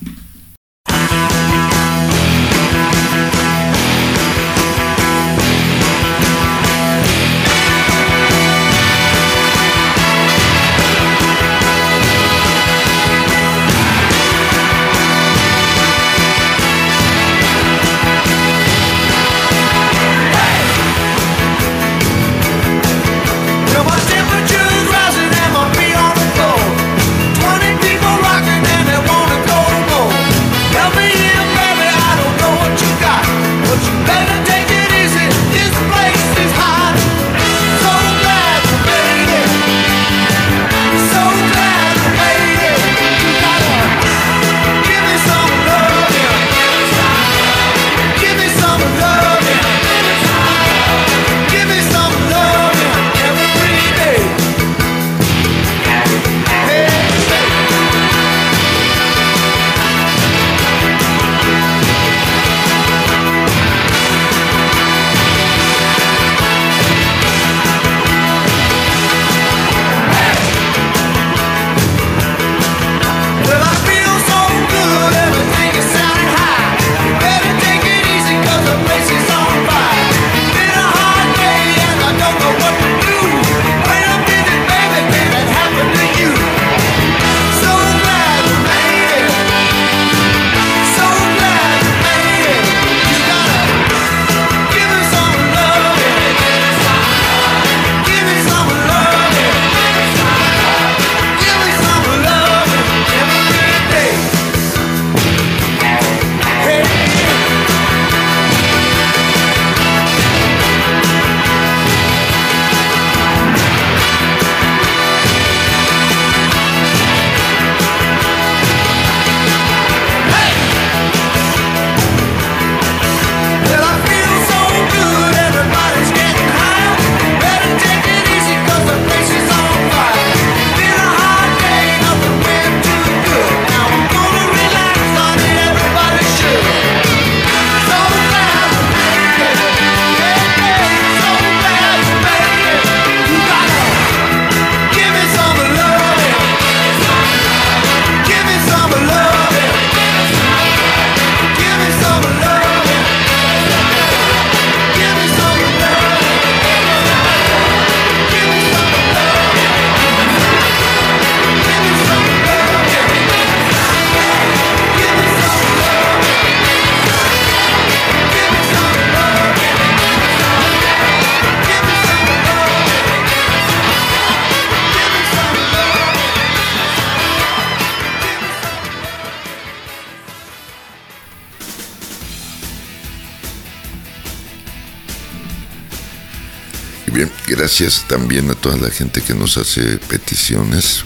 Gracias 187.82 188.08
también 188.08 188.48
a 188.52 188.54
toda 188.54 188.77
la 188.77 188.92
gente 188.92 189.23
que 189.23 189.34
nos 189.34 189.58
hace 189.58 189.98
peticiones. 189.98 191.04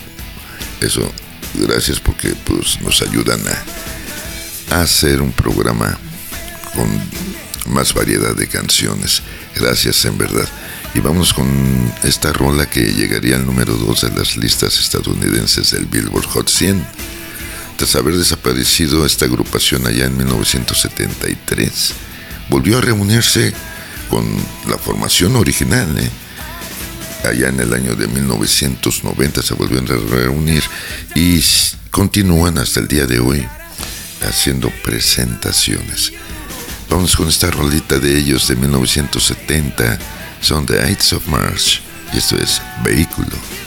Eso, 0.82 1.10
gracias 1.54 2.02
porque 2.02 2.36
pues, 2.44 2.82
nos 2.82 3.02
ayudan 3.02 3.40
a, 3.48 4.82
hacer 4.82 5.22
un 5.22 5.32
programa 5.32 5.98
con 6.76 6.86
más 7.74 7.94
variedad 7.94 8.36
de 8.36 8.50
canciones. 8.50 9.22
Gracias 9.56 10.04
en 10.04 10.18
verdad. 10.18 10.50
Y 10.94 11.00
vamos 11.00 11.34
con 11.34 11.48
esta 12.04 12.34
rola 12.34 12.70
que 12.70 12.82
llegaría 12.92 13.38
al 13.38 13.46
número 13.46 13.78
2 13.78 14.02
de 14.02 14.10
las 14.10 14.36
listas 14.36 14.78
estadounidenses 14.78 15.72
del 15.72 15.86
Billboard 15.86 16.26
Hot 16.26 16.50
100. 16.50 16.86
Tras 17.78 17.96
haber 17.96 18.18
desaparecido 18.18 19.06
esta 19.06 19.24
agrupación 19.24 19.88
allá 19.88 20.08
en 20.08 20.18
1973, 20.18 21.94
volvió 22.50 22.80
a 22.80 22.82
reunirse 22.82 23.54
con 24.10 24.26
la 24.68 24.78
formación 24.78 25.38
original. 25.38 25.98
¿eh? 25.98 26.25
Allá 27.26 27.50
en 27.50 27.60
el 27.60 27.74
año 27.74 27.96
de 27.96 28.08
1990 28.08 29.42
se 29.42 29.56
volvieron 29.56 29.92
a 29.92 30.16
reunir 30.16 30.64
y 31.16 31.44
continúan 31.90 32.60
hasta 32.60 32.80
el 32.80 32.88
día 32.88 33.08
de 33.08 33.20
hoy 33.20 33.46
haciendo 34.22 34.70
presentaciones. 34.84 36.14
Vamos 36.88 37.16
con 37.16 37.28
esta 37.28 37.50
rolita 37.50 37.98
de 37.98 38.16
ellos 38.16 38.48
de 38.48 38.56
1970. 38.56 39.98
Son 40.40 40.66
The 40.68 40.92
Ides 40.92 41.14
of 41.14 41.28
March. 41.28 41.82
Y 42.14 42.18
esto 42.18 42.38
es 42.38 42.62
Vehículo. 42.84 43.65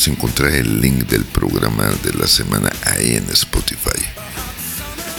Puedes 0.00 0.16
encontrar 0.16 0.54
el 0.54 0.80
link 0.80 1.08
del 1.08 1.24
programa 1.26 1.84
de 2.02 2.14
la 2.14 2.26
semana 2.26 2.72
ahí 2.86 3.16
en 3.16 3.28
Spotify. 3.30 4.02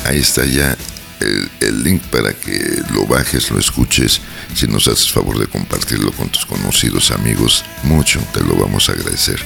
Ahí 0.05 0.17
está 0.17 0.43
ya 0.43 0.75
el, 1.19 1.83
link 1.83 2.01
para 2.03 2.33
que 2.33 2.81
lo 2.91 3.05
bajes, 3.05 3.51
lo 3.51 3.59
escuches. 3.59 4.21
Si 4.55 4.65
nos 4.65 4.87
haces 4.87 5.11
favor 5.11 5.37
de 5.37 5.45
compartirlo 5.45 6.11
con 6.13 6.29
tus 6.29 6.47
conocidos 6.47 7.11
amigos, 7.11 7.63
mucho 7.83 8.19
te 8.33 8.41
lo 8.41 8.55
vamos 8.55 8.89
a 8.89 8.93
agradecer. 8.93 9.39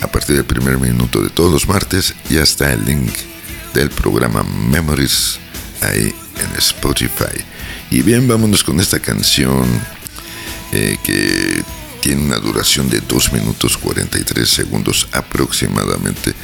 A 0.00 0.06
partir 0.06 0.36
del 0.36 0.44
primer 0.44 0.78
minuto 0.78 1.22
de 1.22 1.30
todos 1.30 1.50
los 1.50 1.66
martes 1.66 2.14
ya 2.30 2.44
está 2.44 2.72
el 2.72 2.84
link 2.84 3.10
del 3.74 3.90
programa 3.90 4.44
Memories 4.44 5.40
ahí 5.80 6.14
en 6.36 6.58
Spotify. 6.58 7.34
Y 7.90 8.02
bien, 8.02 8.28
vámonos 8.28 8.62
con 8.62 8.78
esta 8.78 9.00
canción 9.00 9.66
eh, 10.70 10.96
que 11.02 11.64
tiene 12.00 12.22
una 12.22 12.38
duración 12.38 12.88
de 12.88 13.00
2 13.00 13.32
minutos 13.32 13.76
43 13.78 14.48
segundos 14.48 15.08
aproximadamente, 15.12 16.34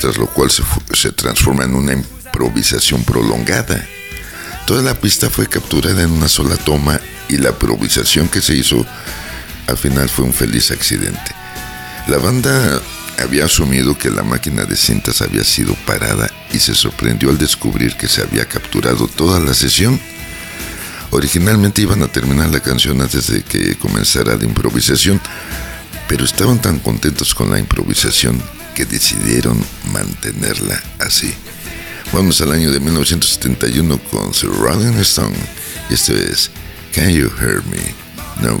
tras 0.00 0.16
lo 0.16 0.26
cual 0.26 0.50
se, 0.50 0.62
se 0.94 1.12
transforma 1.12 1.64
en 1.64 1.74
una 1.74 1.92
improvisación 1.92 3.04
prolongada. 3.04 3.86
Toda 4.66 4.82
la 4.82 4.94
pista 4.94 5.30
fue 5.30 5.46
capturada 5.46 6.02
en 6.02 6.10
una 6.10 6.28
sola 6.28 6.56
toma 6.56 7.00
y 7.28 7.38
la 7.38 7.50
improvisación 7.50 8.28
que 8.28 8.40
se 8.40 8.54
hizo 8.54 8.84
al 9.66 9.76
final 9.76 10.08
fue 10.08 10.24
un 10.24 10.32
feliz 10.32 10.70
accidente. 10.70 11.34
La 12.08 12.18
banda 12.18 12.80
había 13.18 13.46
asumido 13.46 13.96
que 13.96 14.10
la 14.10 14.22
máquina 14.22 14.64
de 14.64 14.76
cintas 14.76 15.22
había 15.22 15.44
sido 15.44 15.74
parada 15.86 16.30
y 16.52 16.58
se 16.58 16.74
sorprendió 16.74 17.30
al 17.30 17.38
descubrir 17.38 17.96
que 17.96 18.08
se 18.08 18.22
había 18.22 18.46
capturado 18.46 19.08
toda 19.08 19.40
la 19.40 19.54
sesión. 19.54 20.00
Originalmente 21.16 21.80
iban 21.80 22.02
a 22.02 22.08
terminar 22.08 22.50
la 22.50 22.60
canción 22.60 23.00
antes 23.00 23.28
de 23.28 23.42
que 23.42 23.74
comenzara 23.76 24.36
la 24.36 24.44
improvisación, 24.44 25.18
pero 26.08 26.26
estaban 26.26 26.60
tan 26.60 26.78
contentos 26.78 27.34
con 27.34 27.50
la 27.50 27.58
improvisación 27.58 28.38
que 28.74 28.84
decidieron 28.84 29.58
mantenerla 29.90 30.78
así. 30.98 31.32
Vamos 32.12 32.42
al 32.42 32.52
año 32.52 32.70
de 32.70 32.80
1971 32.80 33.98
con 34.10 34.30
The 34.32 34.46
Rolling 34.46 34.98
Stone 35.00 35.38
y 35.88 35.94
esto 35.94 36.12
es 36.12 36.50
Can 36.94 37.08
You 37.08 37.30
Hear 37.40 37.64
Me? 37.64 37.94
No 38.46 38.58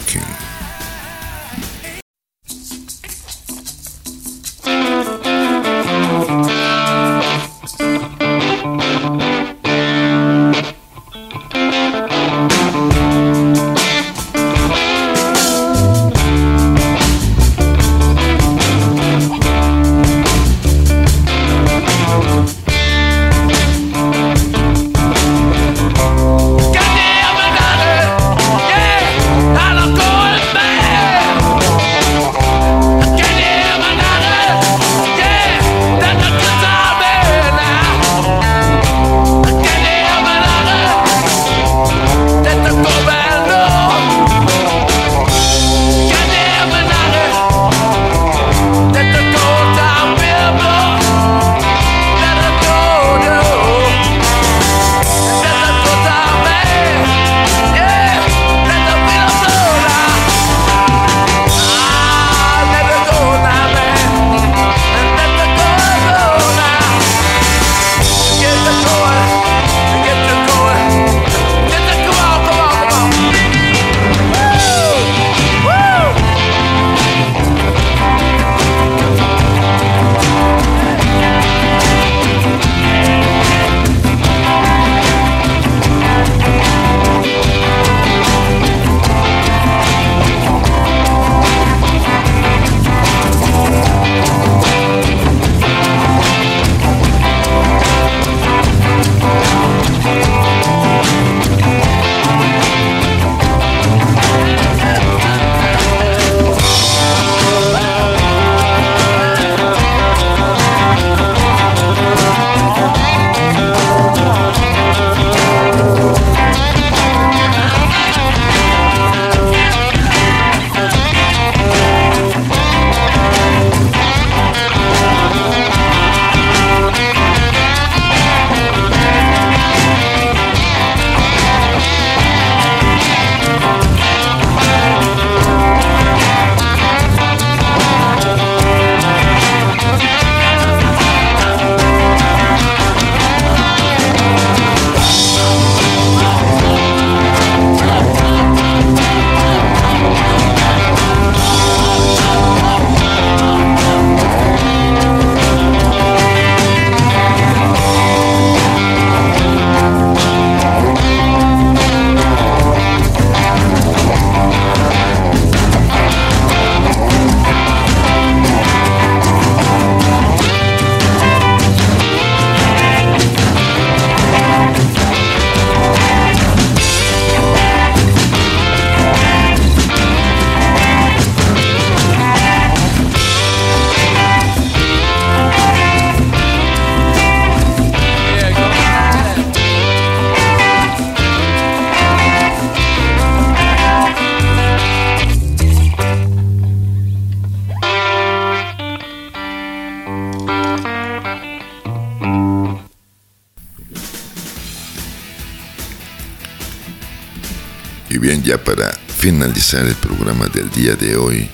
ya 208.46 208.62
para 208.62 208.96
finalizar 209.18 209.84
el 209.86 209.96
programa 209.96 210.46
del 210.46 210.70
día 210.70 210.94
de 210.94 211.16
hoy, 211.16 211.48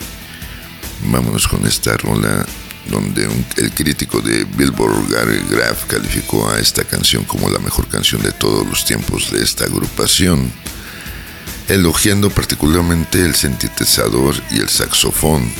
vámonos 1.06 1.48
con 1.48 1.66
esta 1.66 1.96
rola 1.96 2.44
donde 2.90 3.26
el 3.56 3.72
crítico 3.72 4.20
de 4.20 4.44
Billboard 4.44 5.08
Gary 5.08 5.40
Graff 5.48 5.86
calificó 5.86 6.50
a 6.50 6.58
esta 6.58 6.84
canción 6.84 7.24
como 7.24 7.48
la 7.48 7.60
mejor 7.60 7.88
canción 7.88 8.20
de 8.20 8.32
todos 8.32 8.66
los 8.66 8.84
tiempos 8.84 9.32
de 9.32 9.42
esta 9.42 9.64
agrupación, 9.64 10.52
elogiando 11.68 12.28
particularmente 12.28 13.24
el 13.24 13.34
sintetizador 13.34 14.34
y 14.50 14.58
el 14.58 14.68
saxofón, 14.68 15.50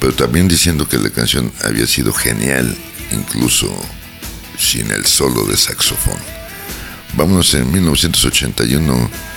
pero 0.00 0.14
también 0.14 0.48
diciendo 0.48 0.88
que 0.88 0.96
la 0.96 1.10
canción 1.10 1.52
había 1.62 1.86
sido 1.86 2.10
genial, 2.14 2.74
incluso 3.12 3.70
sin 4.58 4.90
el 4.90 5.04
solo 5.04 5.44
de 5.44 5.58
saxofón. 5.58 6.18
Vámonos 7.16 7.52
en 7.52 7.70
1981 7.70 9.33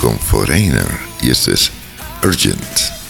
con 0.00 0.18
Foreigner 0.18 0.86
y 1.22 1.30
esto 1.30 1.52
es 1.52 1.70
Urgent. 2.22 3.05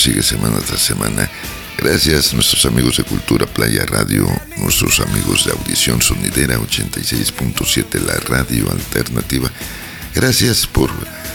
Sigue 0.00 0.22
semana 0.22 0.56
tras 0.66 0.80
semana. 0.80 1.28
Gracias 1.76 2.32
a 2.32 2.34
nuestros 2.34 2.64
amigos 2.64 2.96
de 2.96 3.04
Cultura 3.04 3.44
Playa 3.44 3.84
Radio, 3.84 4.26
nuestros 4.56 4.98
amigos 5.00 5.44
de 5.44 5.52
Audición 5.52 6.00
Sonidera 6.00 6.58
86.7, 6.58 8.00
la 8.06 8.14
radio 8.14 8.70
alternativa. 8.70 9.50
Gracias 10.14 10.66
por 10.66 10.90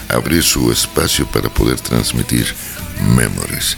abrir 0.08 0.42
su 0.42 0.72
espacio 0.72 1.30
para 1.30 1.48
poder 1.48 1.78
transmitir 1.78 2.52
Memories. 3.14 3.76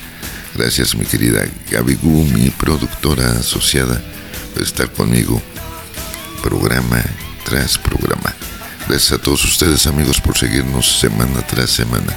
Gracias 0.55 0.95
mi 0.95 1.05
querida 1.05 1.45
Gaby 1.71 1.95
Gu, 1.97 2.25
mi 2.25 2.49
productora 2.49 3.33
asociada, 3.33 4.03
por 4.55 4.63
estar 4.63 4.91
conmigo 4.91 5.43
programa 6.43 7.05
tras 7.45 7.77
programa. 7.77 8.35
Gracias 8.89 9.13
a 9.13 9.19
todos 9.19 9.45
ustedes 9.45 9.87
amigos 9.87 10.19
por 10.19 10.39
seguirnos 10.39 10.99
semana 10.99 11.47
tras 11.47 11.69
semana. 11.69 12.17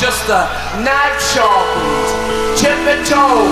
Just 0.00 0.30
a 0.30 0.48
knife 0.82 1.20
sharpened 1.20 2.56
tippy 2.56 3.04
toe, 3.04 3.44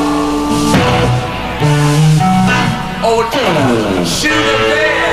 or 3.05 3.23
just 3.31 3.57
a 3.57 4.07
sugar 4.07 4.59
bear, 4.71 5.08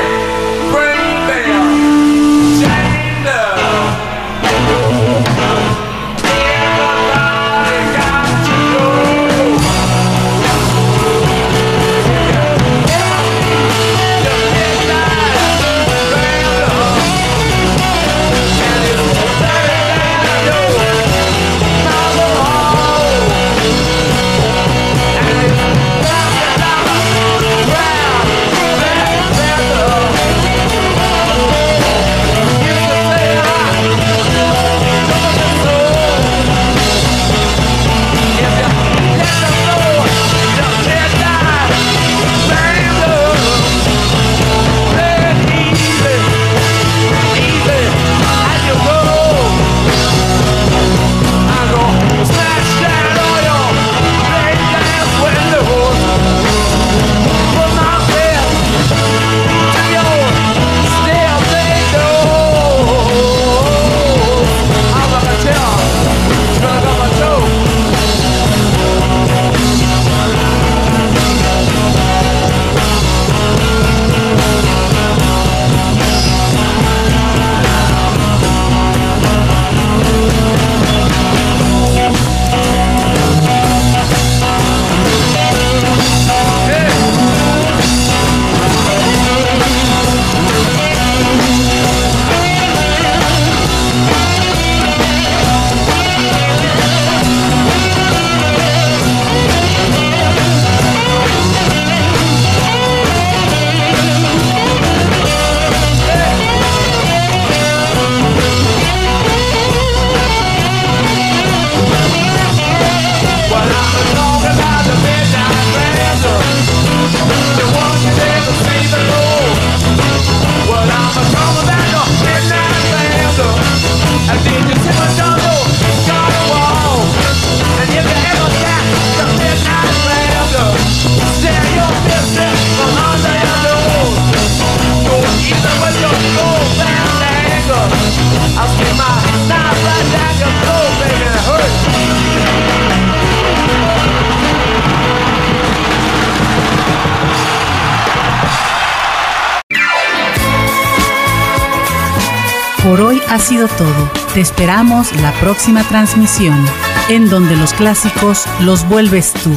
Te 154.36 154.42
esperamos 154.42 155.16
la 155.22 155.32
próxima 155.40 155.88
transmisión, 155.88 156.62
en 157.08 157.30
donde 157.30 157.56
los 157.56 157.72
clásicos 157.72 158.44
los 158.60 158.86
vuelves 158.90 159.32
tú. 159.32 159.56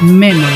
Memories. 0.00 0.48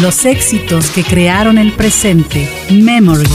Los 0.00 0.24
éxitos 0.24 0.86
que 0.88 1.04
crearon 1.04 1.58
el 1.58 1.74
presente. 1.74 2.50
Memories. 2.70 3.28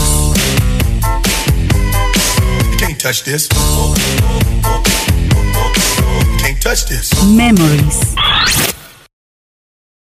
Memories. 7.28 8.09